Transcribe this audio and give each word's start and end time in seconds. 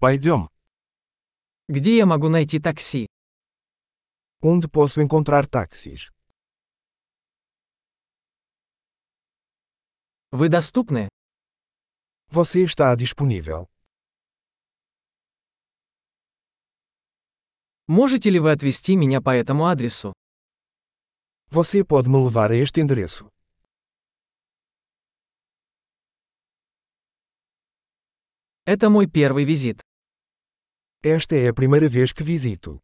Пойдем. 0.00 0.48
Где 1.68 1.96
я 1.96 2.06
могу 2.06 2.28
найти 2.28 2.60
такси? 2.60 3.08
Onde 4.40 4.68
posso 4.68 5.00
encontrar 5.02 5.48
táxis? 5.48 6.12
Вы 10.30 10.48
доступны? 10.48 11.08
Você 12.30 12.64
está 12.64 12.94
disponível. 12.94 13.68
Можете 17.88 18.30
ли 18.30 18.38
вы 18.38 18.52
отвезти 18.52 18.94
меня 18.94 19.20
по 19.20 19.30
этому 19.30 19.66
адресу? 19.66 20.12
Você 21.50 21.82
pode 21.82 22.08
me 22.08 22.22
levar 22.24 22.52
a 22.52 22.54
este 22.54 22.80
endereço. 22.80 23.28
Это 28.64 28.90
мой 28.90 29.08
первый 29.08 29.44
визит. 29.44 29.80
Esta 31.01 31.35
é 31.35 31.47
a 31.49 31.53
primeira 31.53 31.89
vez 31.89 32.13
que 32.13 32.23
visito. 32.23 32.79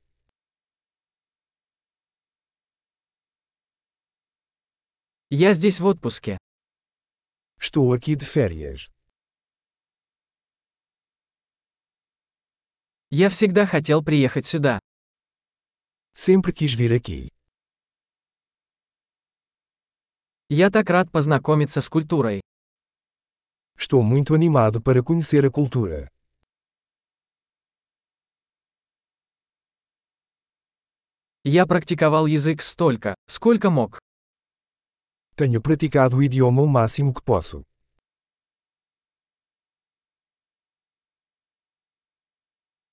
Я 5.31 5.53
здесь 5.53 5.79
в 5.79 5.85
отпуске. 5.85 6.38
Estou 7.59 7.93
aqui 7.93 8.16
de 8.16 8.25
férias. 8.25 8.89
Я 13.11 13.29
всегда 13.29 13.66
хотел 13.66 14.03
приехать 14.03 14.45
сюда. 14.45 14.79
Sempre 16.13 16.52
quis 16.52 16.73
vir 16.73 16.93
aqui. 16.93 17.31
Я 20.49 20.71
так 20.71 20.89
рад 20.89 21.11
познакомиться 21.11 21.79
с 21.79 21.89
культурой. 21.89 22.41
Estou 23.77 24.03
muito 24.03 24.34
animado 24.34 24.81
para 24.81 25.03
conhecer 25.03 25.45
a 25.45 25.52
cultura. 25.52 26.09
Я 31.46 31.66
практиковал 31.66 32.24
язык 32.24 32.62
столько, 32.62 33.14
сколько 33.26 33.68
мог. 33.68 33.98
Tenho 35.37 35.60
praticado 35.60 36.16
o 36.16 36.23
idioma 36.23 36.62
o 36.62 36.66
máximo 36.66 37.12
que 37.12 37.23
posso. 37.23 37.66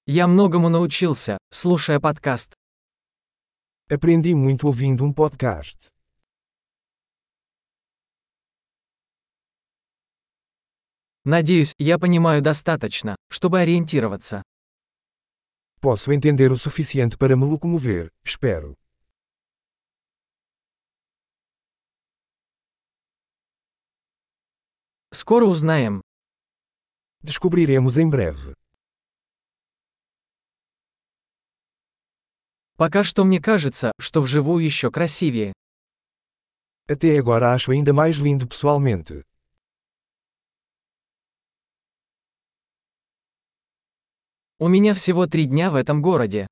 Я 0.05 0.27
многому 0.27 0.67
научился, 0.67 1.37
слушая 1.49 2.01
подкаст. 2.01 2.53
Aprendi 3.89 4.35
muito 4.35 4.67
ouvindo 4.67 5.05
um 5.05 5.13
podcast. 5.13 5.77
Надеюсь, 11.23 11.73
я 11.77 11.97
понимаю 11.97 12.41
достаточно, 12.41 13.15
чтобы 13.29 13.61
ориентироваться. 13.61 14.43
Posso 15.80 16.12
entender 16.12 16.50
o 16.50 16.56
suficiente 16.56 17.16
para 17.16 17.36
me 17.36 17.44
locomover, 17.44 18.10
espero. 18.24 18.76
Скоро 25.12 25.46
узнаем. 25.46 26.02
Descobriremos 27.22 27.96
em 27.96 28.08
breve. 28.08 28.54
Пока 32.76 33.02
что 33.02 33.24
мне 33.24 33.40
кажется, 33.40 33.92
что 33.98 34.20
вживую 34.20 34.64
еще 34.64 34.90
красивее. 34.90 35.54
Até 36.88 37.18
agora 37.18 37.52
acho 37.54 37.72
ainda 37.72 37.92
mais 37.92 38.16
lindo 38.16 38.46
pessoalmente. 38.46 39.24
У 44.63 44.67
меня 44.67 44.93
всего 44.93 45.25
три 45.25 45.47
дня 45.47 45.71
в 45.71 45.75
этом 45.75 46.03
городе. 46.03 46.45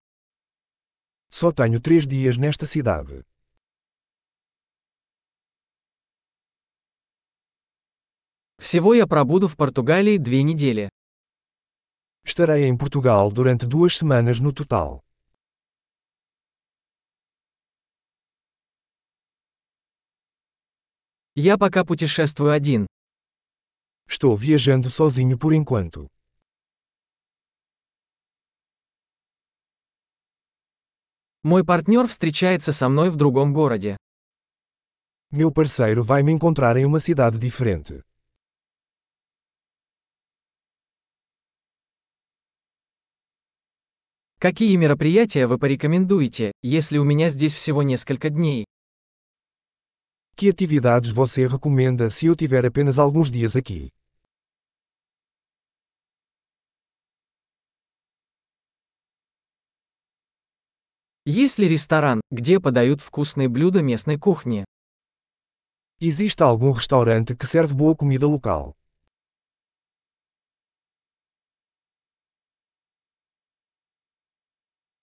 Só 1.29 1.51
tenho 1.51 1.79
três 1.79 2.07
dias 2.07 2.37
nesta 2.39 2.65
cidade. 2.65 3.23
Всего 8.57 8.95
я 8.95 9.05
пробуду 9.05 9.47
в 9.47 9.55
Португалии 9.55 10.17
две 10.17 10.41
недели. 10.41 10.89
Estarei 12.25 12.67
em 12.67 12.75
Portugal 12.75 13.31
durante 13.31 13.67
duas 13.67 13.95
semanas 13.95 14.39
no 14.39 14.51
total. 14.51 15.03
Я 21.35 21.59
пока 21.59 21.85
путешествую 21.85 22.53
один. 22.53 22.87
Estou 24.07 24.35
viajando 24.35 24.89
sozinho 24.89 25.37
por 25.37 25.53
enquanto. 25.53 26.09
Мой 31.43 31.63
партнер 31.63 32.05
встречается 32.05 32.73
со 32.73 32.89
мной 32.89 33.09
в 33.09 33.15
другом 33.15 33.53
городе. 33.53 33.95
Meu 35.31 35.53
parceiro 35.53 36.03
vai 36.03 36.21
me 36.21 36.33
encontrar 36.33 36.75
em 36.75 36.85
uma 36.85 36.99
cidade 36.99 37.39
diferente. 37.39 38.03
Какие 44.37 44.75
мероприятия 44.75 45.47
вы 45.47 45.57
порекомендуете, 45.57 46.51
если 46.61 46.97
у 46.97 47.05
меня 47.05 47.29
здесь 47.29 47.53
всего 47.53 47.83
несколько 47.83 48.29
дней? 48.29 48.65
Que 50.35 50.49
atividades 50.49 51.11
você 51.11 51.47
recomenda 51.47 52.09
se 52.09 52.25
eu 52.25 52.35
tiver 52.35 52.65
apenas 52.65 52.99
alguns 52.99 53.31
dias 53.31 53.55
aqui? 53.55 53.89
Есть 61.31 61.59
ли 61.59 61.67
ресторан, 61.67 62.21
где 62.31 62.59
подают 62.59 63.01
вкусные 63.01 63.49
блюда 63.49 63.83
местной 63.83 64.17
кухни? 64.17 64.65
Existe 66.01 66.41
algum 66.41 66.73
restaurante 66.73 67.35
que 67.35 67.45
serve 67.45 67.75
boa 67.75 67.95
comida 67.95 68.25
local? 68.25 68.73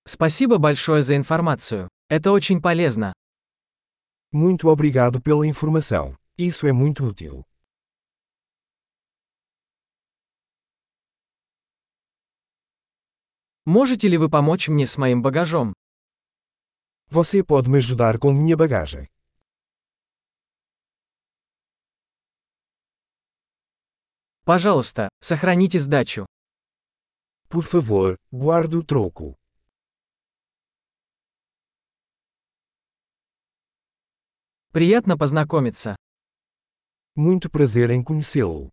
Спасибо 0.04 0.58
большое 0.58 1.02
за 1.02 1.14
информацию. 1.14 1.88
Это 2.08 2.32
очень 2.32 2.60
полезно. 2.60 3.12
Muito 4.32 4.68
obrigado 4.68 5.22
pela 5.22 5.46
informação. 5.46 6.16
Isso 6.36 6.66
é 6.66 6.72
muito 6.72 7.04
útil. 7.04 7.44
Можете 13.64 14.08
ли 14.08 14.18
вы 14.18 14.28
помочь 14.28 14.68
мне 14.68 14.86
с 14.86 14.98
моим 14.98 15.22
багажом? 15.22 15.72
Você 17.07 17.43
pode 17.43 17.69
me 17.69 17.77
ajudar 17.77 18.17
com 18.17 18.31
minha 18.31 18.55
bagagem. 18.55 19.07
Пожалуйста, 24.43 25.07
сохраните 25.21 25.77
сдачу. 25.79 26.25
Por 27.49 27.63
favor, 27.63 28.17
guarde 28.31 28.75
o 28.77 28.83
troco. 28.83 29.35
Приятно 34.71 35.17
познакомиться. 35.17 35.95
Muito 37.15 37.49
prazer 37.49 37.89
em 37.89 38.01
conhecê-lo. 38.01 38.71